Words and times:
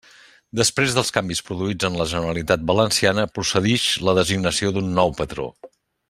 Després 0.59 0.93
dels 0.95 1.11
canvis 1.17 1.41
produïts 1.49 1.87
en 1.91 1.99
la 2.01 2.07
Generalitat 2.15 2.63
Valenciana, 2.73 3.25
procedix 3.39 3.85
la 4.09 4.19
designació 4.23 4.73
d'un 4.79 4.89
nou 5.01 5.13
patró. 5.21 5.47